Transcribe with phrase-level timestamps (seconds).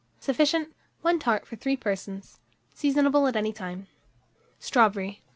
[0.19, 0.73] Sufficient.
[1.03, 2.39] 1 tart for 3 persons.
[2.73, 3.85] Seasonable at any time.
[4.59, 5.21] STRAWBERRY.